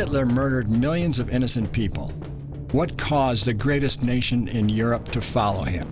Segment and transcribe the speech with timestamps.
[0.00, 2.08] Hitler murdered millions of innocent people.
[2.72, 5.86] What caused the greatest nation in Europe to follow him?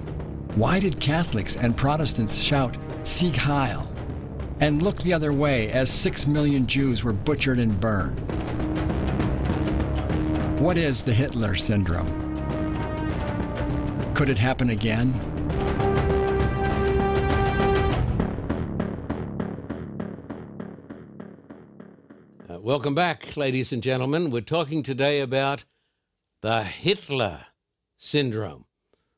[0.55, 3.93] Why did Catholics and Protestants shout, Sieg Heil,
[4.61, 8.19] and look the other way as six million Jews were butchered and burned?
[10.59, 12.09] What is the Hitler syndrome?
[14.15, 15.13] Could it happen again?
[22.69, 24.29] Welcome back, ladies and gentlemen.
[24.29, 25.65] We're talking today about
[26.43, 27.47] the Hitler
[27.97, 28.67] syndrome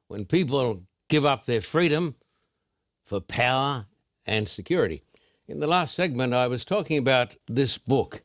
[0.07, 2.15] when people give up their freedom
[3.03, 3.87] for power
[4.25, 5.03] and security.
[5.49, 8.23] In the last segment, I was talking about this book.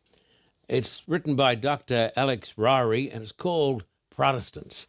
[0.70, 2.12] It's written by Dr.
[2.16, 4.86] Alex Ryrie and it's called Protestants.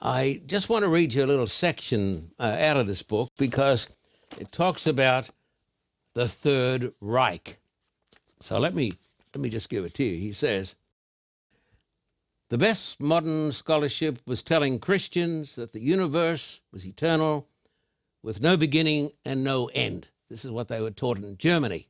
[0.00, 3.96] I just want to read you a little section uh, out of this book because
[4.36, 5.30] it talks about
[6.14, 7.60] the Third Reich.
[8.40, 8.94] So let me
[9.34, 10.18] let me just give it to you.
[10.18, 10.76] He says,
[12.48, 17.46] the best modern scholarship was telling Christians that the universe was eternal
[18.22, 20.08] with no beginning and no end.
[20.28, 21.88] This is what they were taught in Germany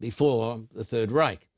[0.00, 1.48] before the Third Reich.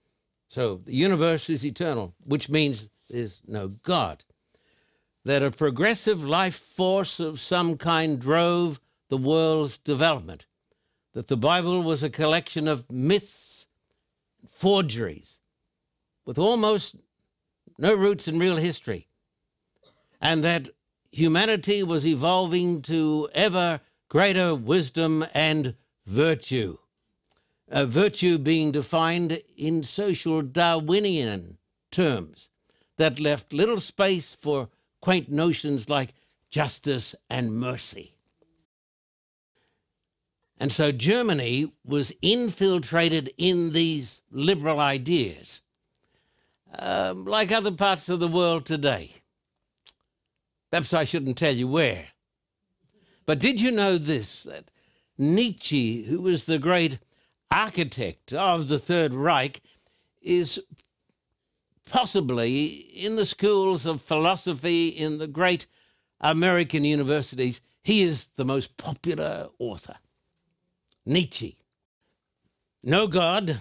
[0.49, 4.25] So the universe is eternal, which means there's no God.
[5.25, 10.47] That a progressive life force of some kind drove the world's development.
[11.13, 13.60] That the Bible was a collection of myths,
[14.47, 15.41] forgeries,
[16.25, 16.97] with almost
[17.79, 19.09] no roots in real history,
[20.21, 20.69] and that
[21.13, 25.75] humanity was evolving to ever greater wisdom and
[26.07, 26.79] virtue.
[27.69, 31.59] A virtue being defined in social Darwinian
[31.91, 32.51] terms
[32.97, 34.69] that left little space for
[35.01, 36.15] quaint notions like
[36.51, 38.17] justice and mercy.
[40.61, 45.63] And so Germany was infiltrated in these liberal ideas
[46.79, 49.15] um, like other parts of the world today.
[50.71, 52.09] Perhaps I shouldn't tell you where.
[53.27, 54.45] But did you know this?
[54.45, 54.71] That
[55.19, 56.99] Nietzsche, who was the great
[57.51, 59.61] architect of the Third Reich,
[60.23, 60.63] is
[61.91, 65.67] possibly in the schools of philosophy in the great
[66.21, 69.97] American universities, he is the most popular author.
[71.07, 71.57] Nietzsche.
[72.83, 73.61] No God,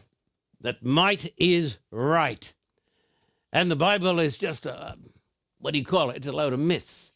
[0.61, 2.53] that might is right.
[3.51, 4.97] And the Bible is just a,
[5.59, 6.17] what do you call it?
[6.17, 7.13] It's a load of myths.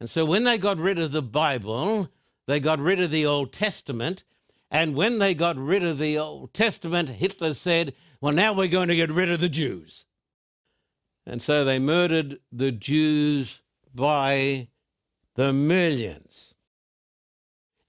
[0.00, 2.08] And so when they got rid of the Bible,
[2.46, 4.24] they got rid of the Old Testament.
[4.70, 8.88] And when they got rid of the Old Testament, Hitler said, well, now we're going
[8.88, 10.06] to get rid of the Jews.
[11.26, 13.62] And so they murdered the Jews
[13.94, 14.68] by
[15.34, 16.49] the millions.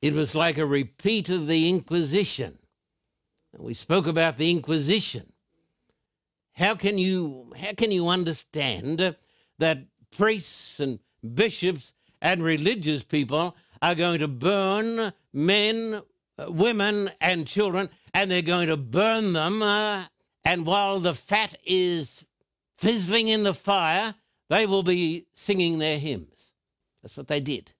[0.01, 2.57] It was like a repeat of the Inquisition.
[3.57, 5.33] We spoke about the Inquisition.
[6.53, 9.15] How can you how can you understand
[9.59, 9.85] that
[10.15, 10.99] priests and
[11.35, 16.01] bishops and religious people are going to burn men,
[16.37, 19.61] uh, women, and children, and they're going to burn them.
[19.61, 20.05] Uh,
[20.45, 22.25] and while the fat is
[22.77, 24.15] fizzling in the fire,
[24.49, 26.53] they will be singing their hymns.
[27.01, 27.73] That's what they did.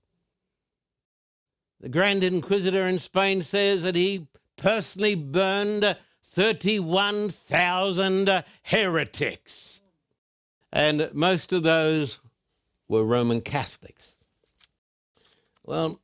[1.81, 9.81] The Grand Inquisitor in Spain says that he personally burned 31,000 heretics.
[10.71, 12.19] And most of those
[12.87, 14.15] were Roman Catholics.
[15.63, 15.99] Well,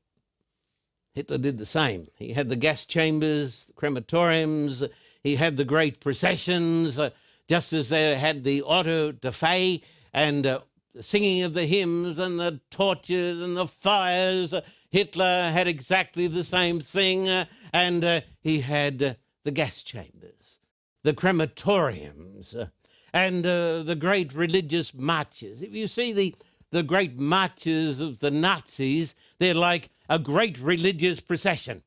[1.14, 2.08] Hitler did the same.
[2.16, 4.90] He had the gas chambers, the crematoriums,
[5.22, 7.12] he had the great processions, uh,
[7.48, 10.62] just as they had the auto da fe and uh,
[10.96, 14.56] the singing of the hymns and the torches and the fires.
[14.90, 20.60] Hitler had exactly the same thing, uh, and uh, he had uh, the gas chambers,
[21.04, 22.68] the crematoriums, uh,
[23.14, 25.62] and uh, the great religious marches.
[25.62, 26.36] If you see the,
[26.72, 31.84] the great marches of the Nazis, they're like a great religious procession.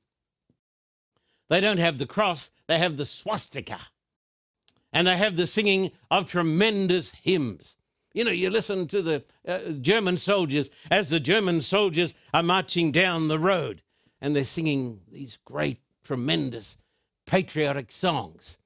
[1.48, 3.80] They don't have the cross, they have the swastika.
[4.92, 7.76] And they have the singing of tremendous hymns.
[8.12, 12.90] You know, you listen to the uh, German soldiers as the German soldiers are marching
[12.90, 13.82] down the road
[14.20, 16.76] and they're singing these great, tremendous
[17.26, 18.58] patriotic songs.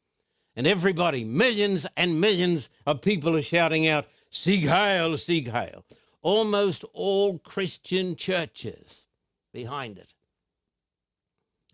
[0.56, 5.85] And everybody, millions and millions of people are shouting out, Sieg Heil, Sieg Heil.
[6.23, 9.05] Almost all Christian churches
[9.52, 10.14] behind it.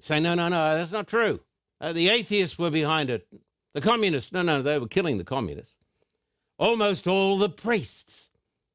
[0.01, 1.41] Say, no, no, no, that's not true.
[1.81, 3.29] Uh, the atheists were behind it.
[3.75, 5.75] The communists, no, no, they were killing the communists.
[6.61, 8.31] Almost all the priests,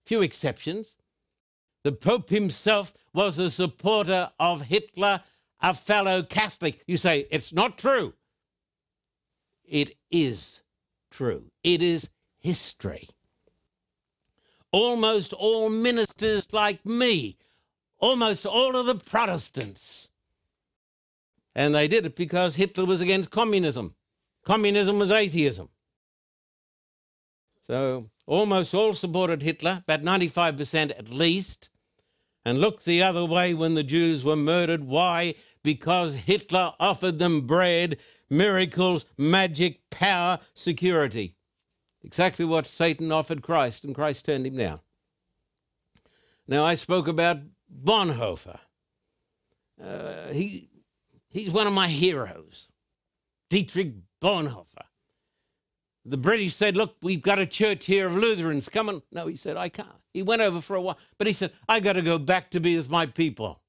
[0.05, 0.95] few exceptions.
[1.83, 5.21] The Pope himself was a supporter of Hitler
[5.61, 6.83] a fellow Catholic.
[6.87, 8.13] You say, it's not true.
[9.63, 10.63] It is
[11.11, 11.51] true.
[11.63, 13.09] It is history.
[14.71, 17.37] Almost all ministers like me,
[17.99, 20.09] almost all of the Protestants.
[21.55, 23.95] And they did it because Hitler was against communism.
[24.43, 25.69] Communism was atheism.
[27.65, 31.69] So almost all supported Hitler, about 95% at least,
[32.45, 34.83] and looked the other way when the Jews were murdered.
[34.83, 35.33] Why?
[35.63, 37.97] Because Hitler offered them bread,
[38.29, 41.33] miracles, magic, power, security.
[42.03, 44.79] Exactly what Satan offered Christ, and Christ turned him down.
[46.47, 47.37] Now, I spoke about
[47.83, 48.59] Bonhoeffer.
[49.83, 50.69] Uh, he,
[51.29, 52.69] he's one of my heroes,
[53.49, 54.84] Dietrich Bonhoeffer.
[56.05, 58.69] The British said, Look, we've got a church here of Lutherans.
[58.69, 59.01] Come on.
[59.11, 59.89] No, he said, I can't.
[60.13, 62.59] He went over for a while, but he said, I got to go back to
[62.59, 63.61] be with my people.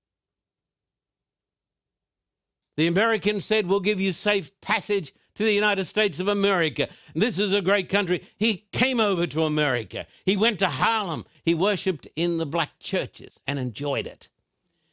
[2.77, 6.88] The Americans said, We'll give you safe passage to the United States of America.
[7.15, 8.23] This is a great country.
[8.37, 10.06] He came over to America.
[10.25, 11.25] He went to Harlem.
[11.43, 14.29] He worshiped in the black churches and enjoyed it.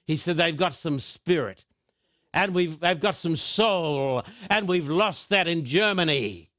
[0.05, 1.65] He said, They've got some spirit
[2.33, 6.49] and we've, they've got some soul, and we've lost that in Germany.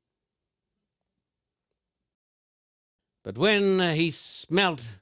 [3.24, 4.98] But when he smelt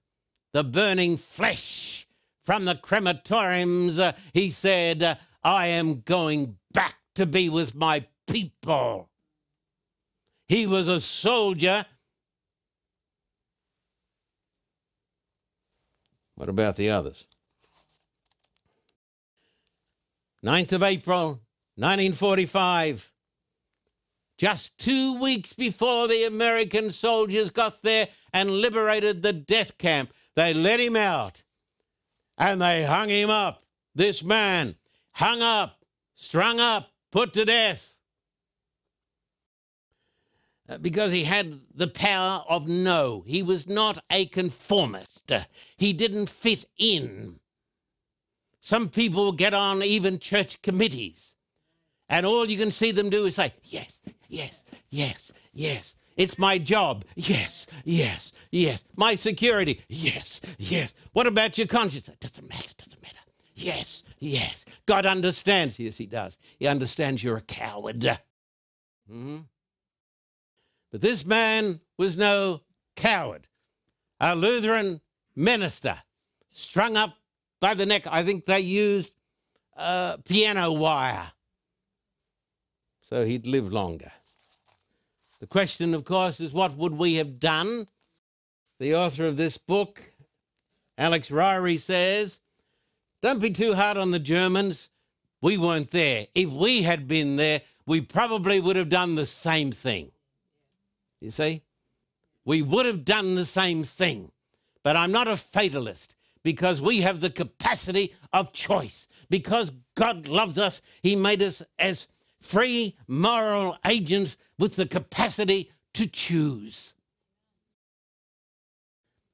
[0.52, 2.06] the burning flesh
[2.40, 8.06] from the crematoriums, uh, he said, uh, I am going back to be with my
[8.28, 9.10] people.
[10.46, 11.84] He was a soldier.
[16.36, 17.26] What about the others?
[20.44, 21.40] 9th of April,
[21.76, 23.11] 1945.
[24.42, 30.52] Just two weeks before the American soldiers got there and liberated the death camp, they
[30.52, 31.44] let him out
[32.36, 33.62] and they hung him up.
[33.94, 34.74] This man,
[35.12, 35.84] hung up,
[36.14, 37.96] strung up, put to death.
[40.68, 43.22] Uh, because he had the power of no.
[43.24, 45.30] He was not a conformist.
[45.76, 47.38] He didn't fit in.
[48.58, 51.31] Some people get on even church committees,
[52.12, 55.96] and all you can see them do is say, Yes, yes, yes, yes.
[56.14, 57.06] It's my job.
[57.16, 58.84] Yes, yes, yes.
[58.96, 59.80] My security.
[59.88, 60.92] Yes, yes.
[61.14, 62.08] What about your conscience?
[62.08, 63.16] It doesn't matter, doesn't matter.
[63.54, 64.66] Yes, yes.
[64.84, 65.78] God understands.
[65.78, 66.36] Yes, He does.
[66.58, 68.00] He understands you're a coward.
[68.00, 69.38] Mm-hmm.
[70.90, 72.60] But this man was no
[72.94, 73.48] coward,
[74.20, 75.00] a Lutheran
[75.34, 75.96] minister,
[76.50, 77.16] strung up
[77.58, 78.06] by the neck.
[78.06, 79.14] I think they used
[79.78, 81.32] uh, piano wire.
[83.12, 84.10] So he'd live longer.
[85.38, 87.88] The question, of course, is what would we have done?
[88.78, 90.14] The author of this book,
[90.96, 92.40] Alex Ryrie, says,
[93.20, 94.88] Don't be too hard on the Germans.
[95.42, 96.28] We weren't there.
[96.34, 100.10] If we had been there, we probably would have done the same thing.
[101.20, 101.60] You see?
[102.46, 104.32] We would have done the same thing.
[104.82, 109.06] But I'm not a fatalist because we have the capacity of choice.
[109.28, 112.08] Because God loves us, He made us as
[112.42, 116.94] free moral agents with the capacity to choose.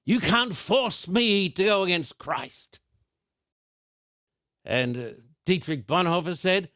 [0.05, 2.81] You can't force me to go against Christ.
[4.65, 5.09] And uh,
[5.45, 6.71] Dietrich Bonhoeffer said,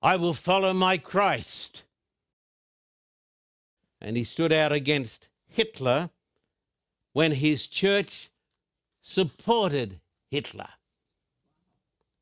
[0.00, 1.84] I will follow my Christ.
[4.00, 6.10] And he stood out against Hitler
[7.12, 8.30] when his church
[9.00, 10.68] supported Hitler.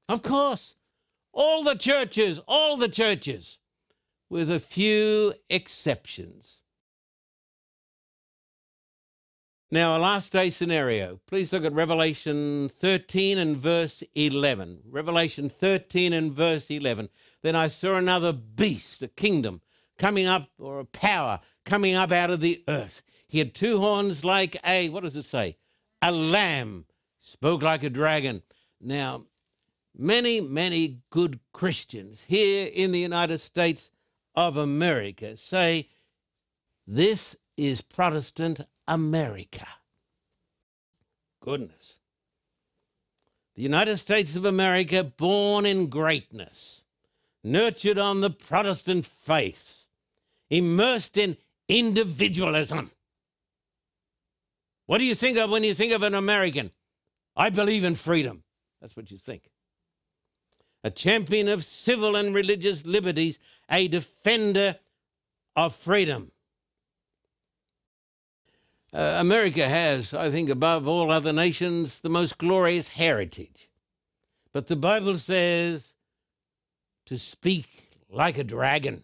[0.08, 0.75] Of course,
[1.36, 3.58] all the churches, all the churches,
[4.28, 6.62] with a few exceptions.
[9.70, 11.20] Now, a last day scenario.
[11.26, 14.80] Please look at Revelation 13 and verse 11.
[14.88, 17.08] Revelation 13 and verse 11.
[17.42, 19.60] Then I saw another beast, a kingdom,
[19.98, 23.02] coming up, or a power coming up out of the earth.
[23.28, 25.56] He had two horns like a, what does it say?
[26.02, 26.86] a lamb,
[27.18, 28.42] spoke like a dragon.
[28.80, 29.24] Now,
[29.96, 33.90] many, many good Christians here in the United States
[34.34, 35.88] of America say
[36.86, 39.66] this is Protestant America.
[41.40, 41.98] Goodness.
[43.54, 46.82] The United States of America, born in greatness,
[47.42, 49.86] nurtured on the Protestant faith,
[50.50, 51.38] immersed in
[51.68, 52.90] individualism,
[54.86, 56.70] what do you think of when you think of an American?
[57.36, 58.44] I believe in freedom.
[58.80, 59.50] That's what you think.
[60.86, 64.76] A champion of civil and religious liberties, a defender
[65.56, 66.30] of freedom.
[68.94, 73.68] Uh, America has, I think, above all other nations, the most glorious heritage.
[74.52, 75.94] But the Bible says
[77.06, 79.02] to speak like a dragon.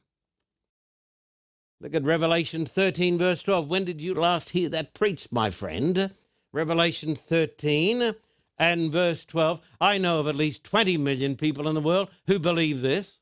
[1.81, 3.69] Look at Revelation 13, verse 12.
[3.69, 6.15] When did you last hear that preached, my friend?
[6.53, 8.15] Revelation 13
[8.59, 9.61] and verse 12.
[9.81, 13.19] I know of at least 20 million people in the world who believe this.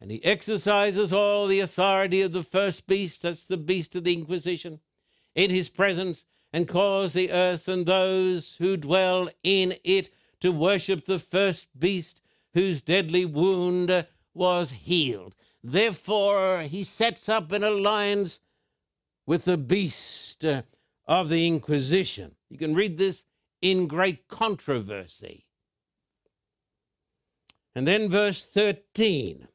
[0.00, 4.12] And he exercises all the authority of the first beast, that's the beast of the
[4.12, 4.80] Inquisition,
[5.34, 11.04] in his presence, and cause the earth and those who dwell in it to worship
[11.04, 12.22] the first beast
[12.54, 15.34] whose deadly wound was healed.
[15.62, 18.40] Therefore, he sets up an alliance
[19.26, 20.62] with the beast uh,
[21.06, 22.36] of the Inquisition.
[22.48, 23.24] You can read this
[23.60, 25.46] in great controversy.
[27.74, 29.48] And then, verse 13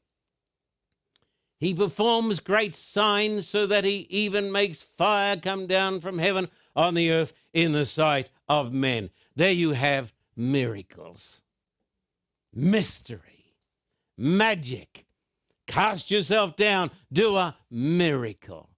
[1.63, 6.93] he performs great signs so that he even makes fire come down from heaven on
[6.93, 9.11] the earth in the sight of men.
[9.33, 11.39] There you have miracles,
[12.53, 13.55] mystery,
[14.17, 15.05] magic.
[15.65, 18.69] Cast yourself down, do a miracle.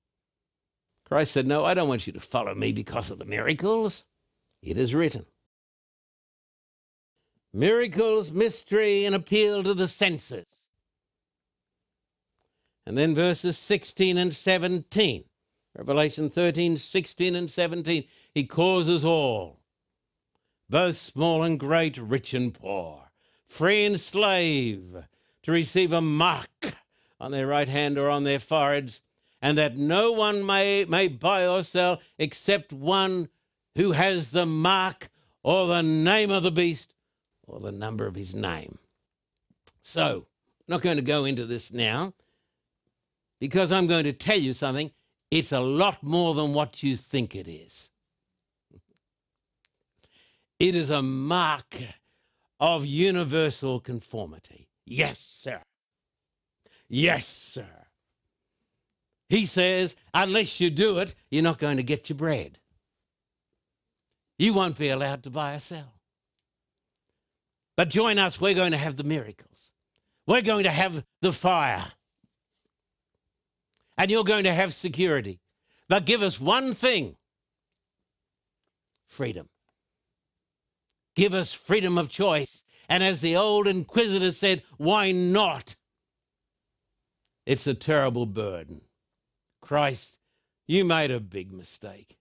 [1.07, 4.05] Christ said, No, I don't want you to follow me because of the miracles.
[4.65, 5.27] It is written.
[7.53, 10.63] Miracles, mystery, and appeal to the senses.
[12.85, 15.23] And then verses 16 and 17.
[15.77, 18.05] Revelation 13, 16 and 17.
[18.33, 19.59] He causes all,
[20.69, 23.11] both small and great, rich and poor,
[23.45, 25.05] free and slave,
[25.43, 26.75] to receive a mark
[27.19, 29.01] on their right hand or on their foreheads,
[29.41, 33.29] and that no one may, may buy or sell except one
[33.75, 35.09] who has the mark
[35.43, 36.93] or the name of the beast
[37.47, 38.77] or the number of his name.
[39.81, 40.25] So,
[40.67, 42.13] I'm not going to go into this now
[43.39, 44.91] because I'm going to tell you something.
[45.29, 47.89] It's a lot more than what you think it is.
[50.59, 51.77] It is a mark
[52.59, 54.69] of universal conformity.
[54.85, 55.61] Yes, sir.
[56.87, 57.87] Yes, sir.
[59.27, 62.59] He says, unless you do it, you're not going to get your bread.
[64.37, 65.93] You won't be allowed to buy or sell.
[67.77, 69.71] But join us, we're going to have the miracles.
[70.27, 71.85] We're going to have the fire
[73.97, 75.39] and you're going to have security.
[75.87, 77.15] But give us one thing
[79.07, 79.49] freedom.
[81.15, 82.63] Give us freedom of choice.
[82.89, 85.75] And as the old inquisitor said, why not?
[87.45, 88.81] It's a terrible burden.
[89.61, 90.19] Christ,
[90.67, 92.17] you made a big mistake.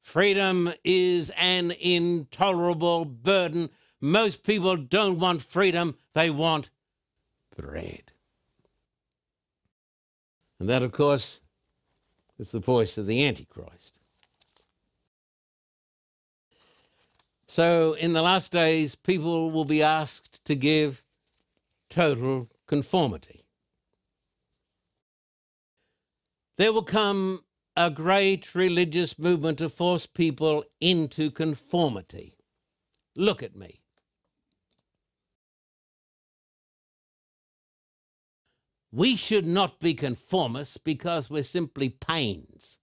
[0.00, 3.70] Freedom is an intolerable burden.
[4.00, 6.70] Most people don't want freedom, they want
[7.56, 8.12] bread.
[10.58, 11.40] And that, of course,
[12.38, 13.98] is the voice of the Antichrist.
[17.46, 21.02] So, in the last days, people will be asked to give
[21.88, 23.44] total conformity.
[26.56, 27.42] There will come
[27.86, 32.36] a great religious movement to force people into conformity.
[33.16, 33.80] Look at me.
[38.92, 42.78] We should not be conformists because we're simply pains.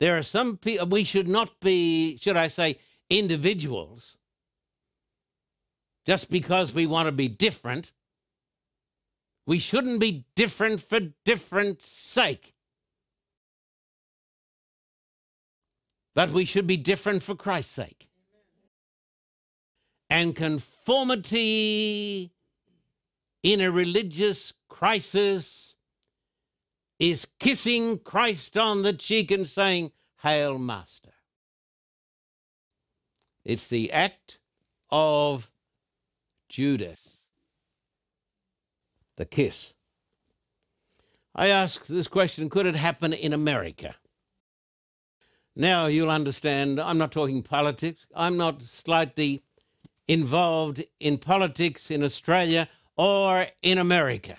[0.00, 2.78] There are some people, we should not be, should I say,
[3.10, 4.16] individuals
[6.06, 7.92] just because we want to be different.
[9.44, 12.55] We shouldn't be different for different sake.
[16.16, 18.08] But we should be different for Christ's sake.
[20.08, 22.32] And conformity
[23.42, 25.74] in a religious crisis
[26.98, 29.92] is kissing Christ on the cheek and saying,
[30.22, 31.12] Hail, Master.
[33.44, 34.38] It's the act
[34.88, 35.50] of
[36.48, 37.26] Judas,
[39.16, 39.74] the kiss.
[41.34, 43.96] I ask this question could it happen in America?
[45.58, 48.06] Now you'll understand, I'm not talking politics.
[48.14, 49.42] I'm not slightly
[50.06, 54.36] involved in politics in Australia or in America.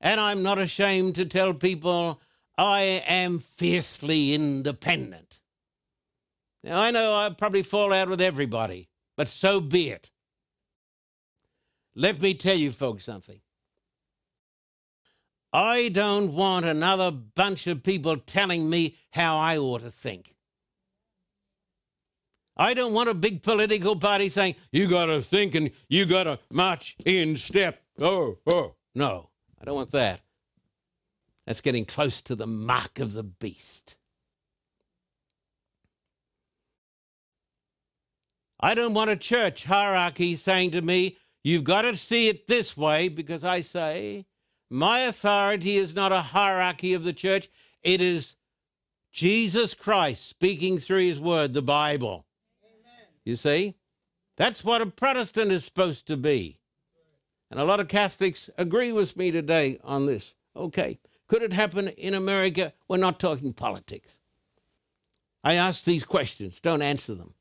[0.00, 2.20] And I'm not ashamed to tell people
[2.58, 5.40] I am fiercely independent.
[6.62, 10.10] Now, I know I probably fall out with everybody, but so be it.
[11.94, 13.40] Let me tell you folks something.
[15.52, 20.34] I don't want another bunch of people telling me how I ought to think.
[22.56, 26.24] I don't want a big political party saying, you got to think and you got
[26.24, 27.80] to march in step.
[28.00, 28.74] Oh, oh.
[28.94, 30.20] No, I don't want that.
[31.46, 33.96] That's getting close to the mark of the beast.
[38.60, 42.76] I don't want a church hierarchy saying to me, you've got to see it this
[42.76, 44.26] way, because I say
[44.70, 47.48] my authority is not a hierarchy of the church,
[47.82, 48.36] it is
[49.12, 52.26] Jesus Christ speaking through his word, the Bible.
[52.62, 53.06] Amen.
[53.24, 53.74] You see?
[54.36, 56.60] That's what a Protestant is supposed to be.
[57.50, 60.34] And a lot of Catholics agree with me today on this.
[60.54, 60.98] Okay.
[61.26, 62.72] Could it happen in America?
[62.88, 64.20] We're not talking politics.
[65.44, 67.34] I ask these questions, don't answer them.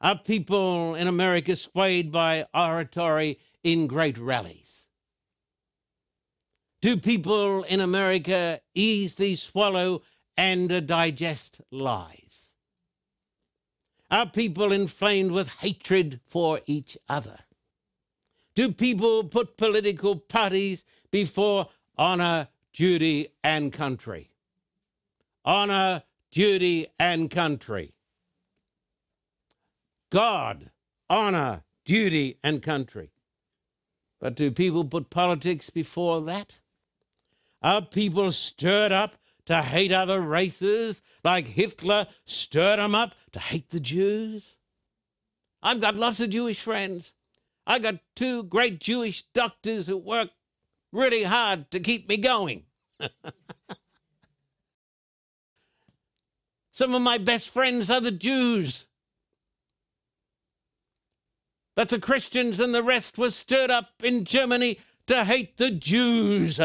[0.00, 4.77] Are people in America swayed by oratory in great rallies?
[6.80, 10.02] Do people in America easily swallow
[10.36, 12.54] and digest lies?
[14.10, 17.40] Are people inflamed with hatred for each other?
[18.54, 24.30] Do people put political parties before honor, duty, and country?
[25.44, 27.94] Honor, duty, and country.
[30.10, 30.70] God,
[31.10, 33.10] honor, duty, and country.
[34.20, 36.58] But do people put politics before that?
[37.62, 43.70] Are people stirred up to hate other races like Hitler stirred them up to hate
[43.70, 44.56] the Jews?
[45.62, 47.14] I've got lots of Jewish friends.
[47.66, 50.30] I've got two great Jewish doctors who work
[50.92, 52.62] really hard to keep me going.
[56.70, 58.86] Some of my best friends are the Jews.
[61.74, 66.60] But the Christians and the rest were stirred up in Germany to hate the Jews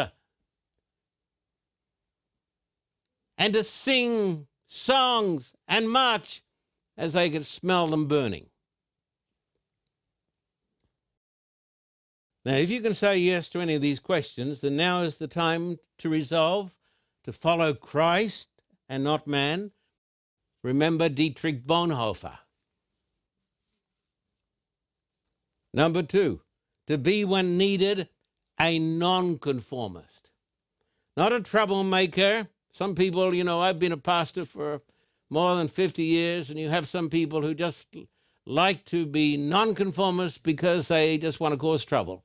[3.37, 6.41] and to sing songs and march
[6.97, 8.47] as they could smell them burning.
[12.45, 15.27] Now, if you can say yes to any of these questions, then now is the
[15.27, 16.75] time to resolve
[17.23, 18.49] to follow Christ
[18.89, 19.71] and not man
[20.63, 22.37] Remember Dietrich Bonhoeffer.
[25.73, 26.41] Number two,
[26.87, 28.07] to be when needed
[28.59, 30.31] a nonconformist,
[31.17, 32.47] not a troublemaker.
[32.73, 34.81] Some people, you know, I've been a pastor for
[35.29, 37.95] more than 50 years, and you have some people who just
[38.47, 42.23] like to be nonconformists because they just want to cause trouble.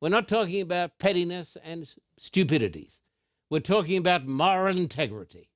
[0.00, 1.88] We're not talking about pettiness and
[2.18, 2.98] stupidities.
[3.50, 5.48] We're talking about moral integrity.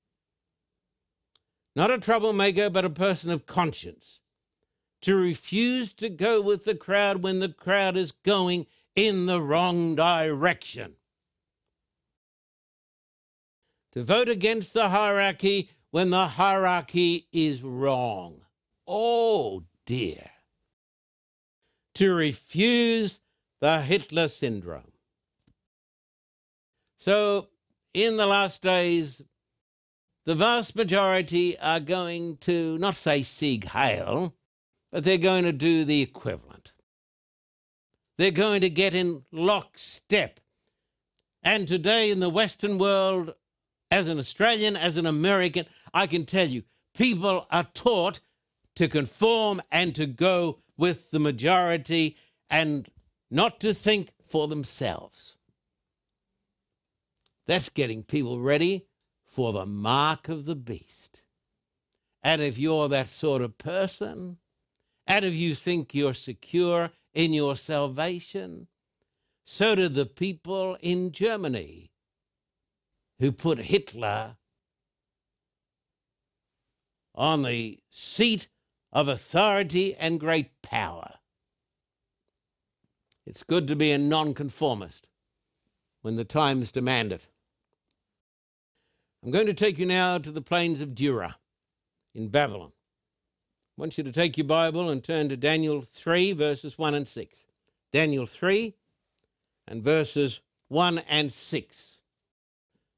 [1.74, 4.20] Not a troublemaker, but a person of conscience.
[5.00, 9.96] To refuse to go with the crowd when the crowd is going in the wrong
[9.96, 10.94] direction.
[13.92, 18.40] To vote against the hierarchy when the hierarchy is wrong.
[18.86, 20.30] Oh dear.
[21.94, 23.20] To refuse
[23.60, 24.92] the Hitler syndrome.
[26.96, 27.48] So,
[27.92, 29.22] in the last days,
[30.24, 34.34] the vast majority are going to not say Sieg Heil,
[34.90, 36.72] but they're going to do the equivalent.
[38.18, 40.38] They're going to get in lockstep.
[41.42, 43.34] And today in the Western world,
[43.92, 46.62] as an Australian, as an American, I can tell you,
[46.94, 48.20] people are taught
[48.74, 52.16] to conform and to go with the majority
[52.48, 52.88] and
[53.30, 55.36] not to think for themselves.
[57.46, 58.86] That's getting people ready
[59.26, 61.22] for the mark of the beast.
[62.22, 64.38] And if you're that sort of person,
[65.06, 68.68] and if you think you're secure in your salvation,
[69.44, 71.91] so do the people in Germany
[73.22, 74.34] who put Hitler
[77.14, 78.48] on the seat
[78.92, 81.08] of authority and great power.
[83.24, 85.08] It's good to be a nonconformist
[86.00, 87.28] when the times demand it.
[89.24, 91.36] I'm going to take you now to the plains of Dura
[92.16, 92.72] in Babylon.
[92.74, 97.06] I want you to take your Bible and turn to Daniel 3, verses 1 and
[97.06, 97.46] 6.
[97.92, 98.74] Daniel 3
[99.68, 101.91] and verses 1 and 6.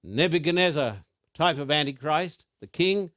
[0.07, 0.99] Nebuchadnezzar,
[1.35, 3.11] type of Antichrist, the king,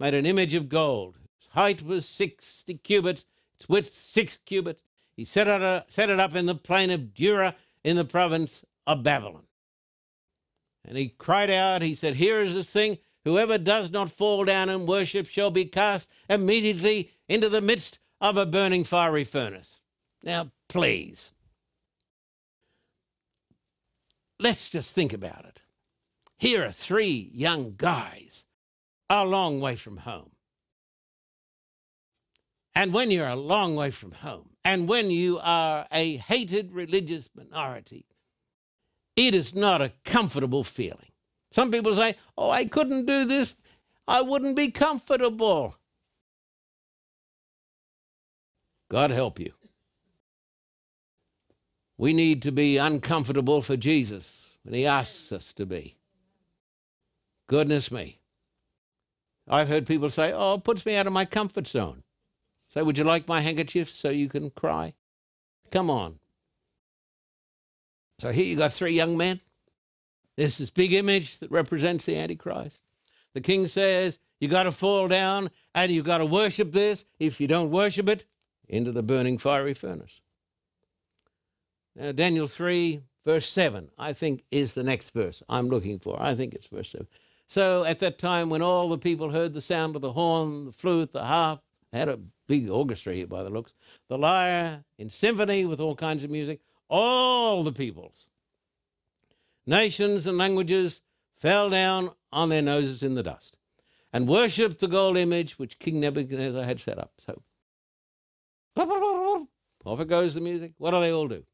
[0.00, 1.16] made an image of gold.
[1.38, 4.82] Its height was 60 cubits, its width 6 cubits.
[5.16, 8.64] He set it, up, set it up in the plain of Dura in the province
[8.86, 9.44] of Babylon.
[10.84, 14.68] And he cried out, he said, Here is this thing whoever does not fall down
[14.68, 19.80] and worship shall be cast immediately into the midst of a burning fiery furnace.
[20.24, 21.32] Now, please,
[24.40, 25.61] let's just think about it.
[26.42, 28.46] Here are three young guys
[29.08, 30.32] a long way from home.
[32.74, 37.30] And when you're a long way from home, and when you are a hated religious
[37.36, 38.06] minority,
[39.14, 41.12] it is not a comfortable feeling.
[41.52, 43.54] Some people say, Oh, I couldn't do this.
[44.08, 45.76] I wouldn't be comfortable.
[48.90, 49.52] God help you.
[51.96, 55.98] We need to be uncomfortable for Jesus when He asks us to be.
[57.52, 58.18] Goodness me.
[59.46, 62.02] I've heard people say, oh, it puts me out of my comfort zone.
[62.70, 64.94] Say, would you like my handkerchief so you can cry?
[65.70, 66.18] Come on.
[68.20, 69.42] So here you got three young men.
[70.34, 72.80] There's this big image that represents the Antichrist.
[73.34, 77.04] The king says, you got to fall down and you got to worship this.
[77.20, 78.24] If you don't worship it,
[78.66, 80.22] into the burning fiery furnace.
[81.94, 86.16] Now, Daniel 3, verse 7, I think is the next verse I'm looking for.
[86.18, 87.06] I think it's verse 7.
[87.52, 90.72] So at that time, when all the people heard the sound of the horn, the
[90.72, 91.60] flute, the harp,
[91.92, 93.74] had a big orchestra here by the looks,
[94.08, 98.26] the lyre in symphony with all kinds of music, all the peoples,
[99.66, 101.02] nations and languages
[101.36, 103.58] fell down on their noses in the dust
[104.14, 107.12] and worshipped the gold image which King Nebuchadnezzar had set up.
[107.18, 107.42] So
[109.84, 110.72] off it goes the music.
[110.78, 111.44] What do they all do?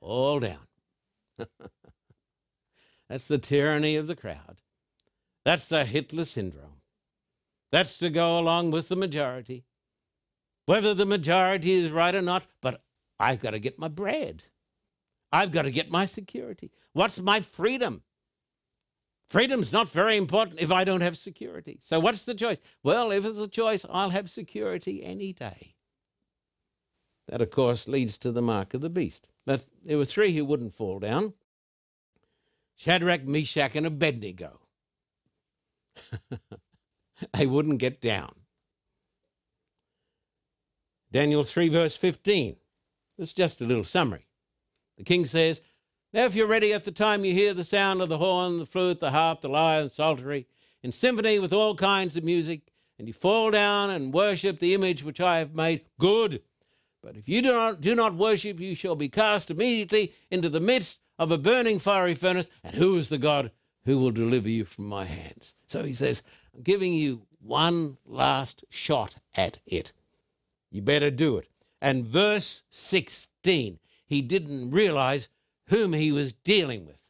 [0.00, 0.66] All down.
[3.10, 4.62] That's the tyranny of the crowd.
[5.44, 6.80] That's the Hitler syndrome.
[7.72, 9.64] That's to go along with the majority.
[10.66, 12.82] Whether the majority is right or not, but
[13.18, 14.44] I've got to get my bread.
[15.32, 16.70] I've got to get my security.
[16.92, 18.02] What's my freedom?
[19.28, 21.78] Freedom's not very important if I don't have security.
[21.80, 22.58] So what's the choice?
[22.82, 25.76] Well, if it's a choice, I'll have security any day.
[27.28, 29.28] That, of course, leads to the mark of the beast.
[29.46, 31.34] But there were three who wouldn't fall down
[32.76, 34.60] Shadrach, Meshach, and Abednego.
[37.34, 38.32] they wouldn't get down.
[41.12, 42.56] Daniel 3, verse 15.
[43.18, 44.26] This is just a little summary.
[44.96, 45.60] The king says,
[46.12, 48.66] Now, if you're ready at the time you hear the sound of the horn, the
[48.66, 50.46] flute, the harp, the lyre, and psaltery,
[50.82, 55.02] in symphony with all kinds of music, and you fall down and worship the image
[55.02, 56.42] which I have made, good.
[57.02, 60.60] But if you do not, do not worship, you shall be cast immediately into the
[60.60, 62.50] midst of a burning fiery furnace.
[62.62, 63.50] And who is the God
[63.84, 65.54] who will deliver you from my hands?
[65.66, 66.22] So he says,
[66.54, 69.92] I'm giving you one last shot at it.
[70.70, 71.48] You better do it.
[71.80, 75.28] And verse 16, he didn't realize
[75.68, 77.06] whom he was dealing with.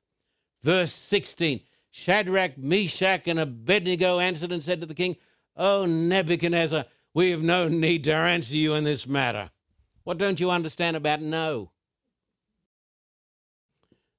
[0.63, 1.61] Verse 16
[1.93, 5.17] Shadrach, Meshach, and Abednego answered and said to the king,
[5.57, 9.51] O Nebuchadnezzar, we have no need to answer you in this matter.
[10.05, 11.73] What don't you understand about no?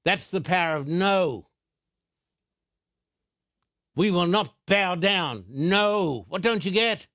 [0.04, 1.46] That's the power of no.
[3.94, 5.44] We will not bow down.
[5.48, 6.24] No.
[6.28, 7.06] What don't you get?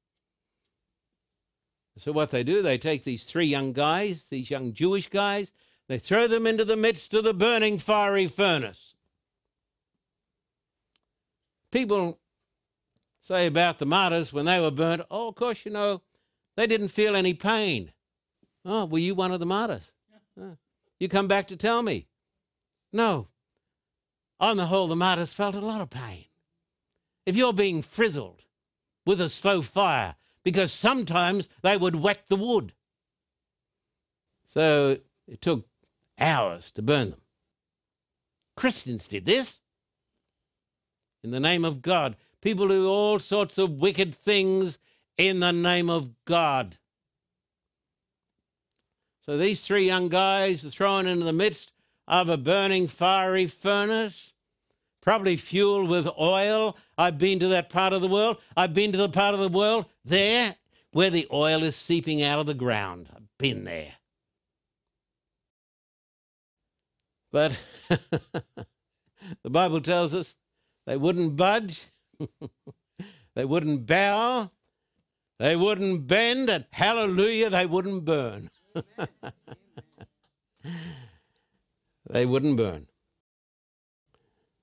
[1.97, 5.51] So, what they do, they take these three young guys, these young Jewish guys,
[5.87, 8.93] they throw them into the midst of the burning fiery furnace.
[11.71, 12.19] People
[13.19, 16.03] say about the martyrs when they were burnt, oh, of course, you know,
[16.55, 17.91] they didn't feel any pain.
[18.63, 19.91] Oh, were you one of the martyrs?
[20.99, 22.07] You come back to tell me.
[22.93, 23.27] No.
[24.39, 26.25] On the whole, the martyrs felt a lot of pain.
[27.27, 28.45] If you're being frizzled
[29.05, 32.71] with a slow fire, because sometimes they would wet the wood.
[34.45, 35.67] So it took
[36.17, 37.21] hours to burn them.
[38.55, 39.59] Christians did this
[41.21, 42.15] in the name of God.
[42.39, 44.79] People do all sorts of wicked things
[45.17, 46.77] in the name of God.
[49.19, 51.73] So these three young guys are thrown into the midst
[52.07, 54.31] of a burning fiery furnace
[55.07, 56.75] probably fueled with oil.
[56.97, 58.41] I've been to that part of the world.
[58.57, 60.57] I've been to the part of the world there
[60.91, 63.07] where the oil is seeping out of the ground.
[63.15, 63.93] I've been there.
[67.31, 70.35] But the Bible tells us
[70.85, 71.85] they wouldn't budge,
[73.33, 74.51] they wouldn't bow,
[75.39, 78.49] they wouldn't bend, and hallelujah, they wouldn't burn.
[82.09, 82.87] they wouldn't burn.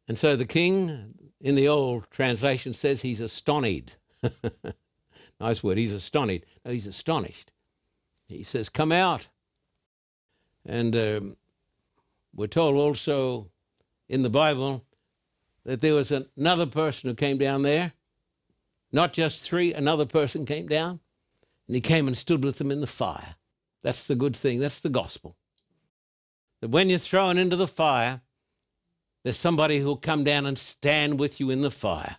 [0.06, 3.96] And so the king in the old translation says he's astonished.
[5.40, 6.44] nice word, he's astonished.
[6.64, 7.52] No, he's astonished.
[8.26, 9.28] He says, Come out.
[10.66, 11.36] And um,
[12.34, 13.50] we're told also
[14.08, 14.84] in the Bible
[15.64, 17.92] that there was another person who came down there.
[18.92, 21.00] Not just three, another person came down
[21.66, 23.36] and he came and stood with them in the fire.
[23.82, 24.60] That's the good thing.
[24.60, 25.36] That's the gospel.
[26.60, 28.22] That when you're thrown into the fire,
[29.24, 32.16] there's somebody who'll come down and stand with you in the fire.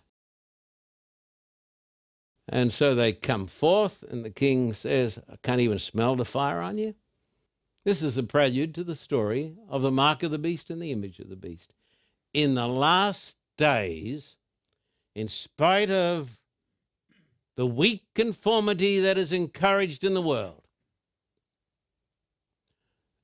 [2.48, 6.60] And so they come forth, and the king says, I can't even smell the fire
[6.60, 6.94] on you.
[7.84, 10.90] This is a prelude to the story of the mark of the beast and the
[10.90, 11.72] image of the beast.
[12.34, 14.36] In the last days,
[15.14, 16.38] in spite of
[17.56, 20.62] the weak conformity that is encouraged in the world,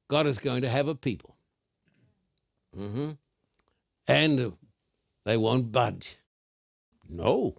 [0.08, 1.36] God is going to have a people.
[2.76, 3.12] Mm-hmm
[4.06, 4.54] And
[5.24, 6.18] they won't budge.
[7.08, 7.56] No,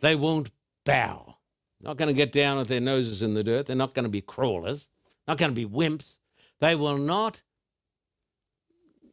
[0.00, 0.50] they won't
[0.84, 1.36] bow.
[1.80, 3.66] Not going to get down with their noses in the dirt.
[3.66, 4.88] They're not going to be crawlers,
[5.26, 6.18] not going to be wimps.
[6.60, 7.42] They will not,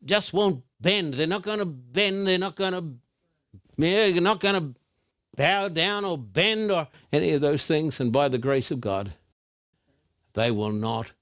[0.06, 1.16] just won't bend.
[1.16, 2.28] They're not going to bend.
[2.28, 2.86] They're not going to,
[3.78, 4.80] they're not going to
[5.36, 8.00] bow down or bend or any of those things.
[8.00, 9.14] And by the grace of God,
[10.34, 11.14] they will not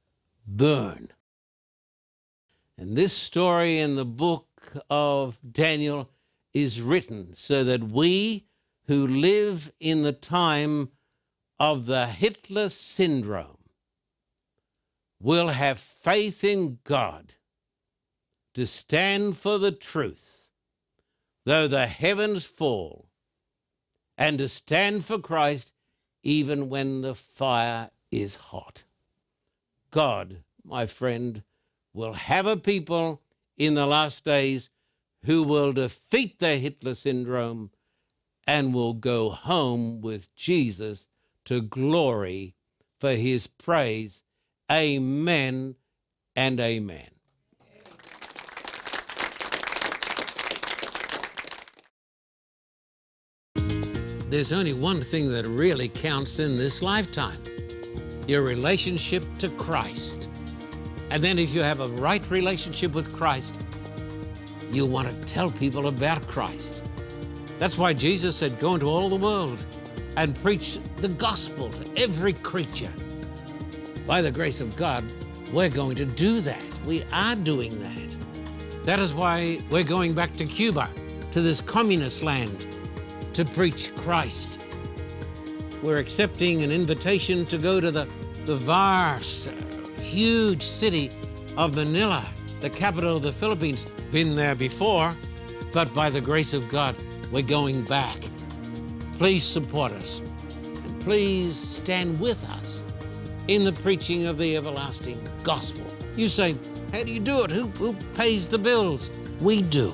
[0.45, 1.09] burn.
[2.77, 4.46] And this story in the book
[4.89, 6.09] of Daniel
[6.53, 8.45] is written so that we
[8.87, 10.89] who live in the time
[11.59, 13.57] of the Hitler syndrome
[15.19, 17.35] will have faith in God
[18.53, 20.47] to stand for the truth,
[21.45, 23.09] though the heavens fall,
[24.17, 25.73] and to stand for Christ
[26.23, 28.83] even when the fire is hot.
[29.91, 31.43] God, my friend,
[31.93, 33.21] will have a people
[33.57, 34.69] in the last days
[35.25, 37.71] who will defeat the Hitler syndrome
[38.45, 41.07] and will go home with Jesus
[41.45, 42.55] to glory
[42.99, 44.23] for his praise.
[44.71, 45.75] Amen
[46.35, 47.09] and amen.
[54.29, 57.41] There's only one thing that really counts in this lifetime
[58.27, 60.29] your relationship to Christ.
[61.09, 63.59] And then, if you have a right relationship with Christ,
[64.71, 66.89] you want to tell people about Christ.
[67.59, 69.65] That's why Jesus said, Go into all the world
[70.17, 72.91] and preach the gospel to every creature.
[74.05, 75.05] By the grace of God,
[75.53, 76.61] we're going to do that.
[76.85, 78.17] We are doing that.
[78.83, 80.89] That is why we're going back to Cuba,
[81.31, 82.67] to this communist land,
[83.33, 84.59] to preach Christ.
[85.83, 88.07] We're accepting an invitation to go to the,
[88.45, 89.49] the vast,
[90.07, 91.11] huge city
[91.57, 92.25] of Manila,
[92.61, 93.85] the capital of the Philippines.
[94.11, 95.15] Been there before,
[95.73, 96.95] but by the grace of God,
[97.31, 98.17] we're going back.
[99.17, 100.21] Please support us.
[100.63, 102.83] And please stand with us
[103.47, 105.85] in the preaching of the everlasting gospel.
[106.15, 106.55] You say,
[106.93, 107.51] How do you do it?
[107.51, 109.11] Who, who pays the bills?
[109.41, 109.91] We do.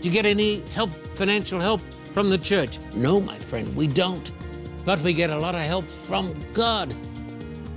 [0.00, 1.80] Do you get any help, financial help
[2.12, 2.78] from the church?
[2.94, 4.30] No, my friend, we don't.
[4.84, 6.94] But we get a lot of help from God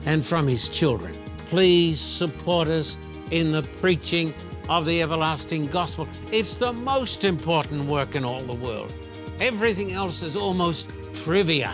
[0.06, 1.21] and from His children.
[1.52, 2.98] Please support us
[3.32, 4.34] in the preaching
[4.70, 6.08] of the everlasting gospel.
[6.32, 8.94] It's the most important work in all the world.
[9.42, 11.74] Everything else is almost trivia.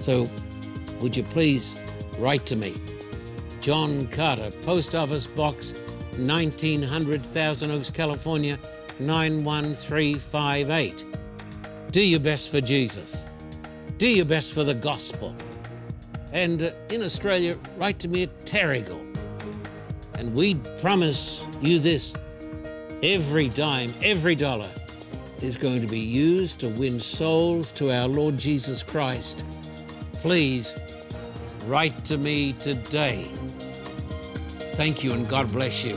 [0.00, 0.28] So,
[1.00, 1.78] would you please
[2.18, 2.74] write to me?
[3.60, 5.74] John Carter, Post Office Box
[6.16, 8.58] 1900, Thousand Oaks, California
[8.98, 11.06] 91358.
[11.92, 13.26] Do your best for Jesus.
[13.96, 15.36] Do your best for the gospel.
[16.38, 19.00] And uh, in Australia, write to me at Terrigal.
[20.14, 22.14] And we promise you this
[23.02, 24.70] every dime, every dollar
[25.42, 29.44] is going to be used to win souls to our Lord Jesus Christ.
[30.12, 30.76] Please
[31.66, 33.26] write to me today.
[34.74, 35.96] Thank you and God bless you.